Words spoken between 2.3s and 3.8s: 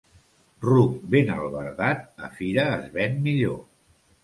fira es ven millor.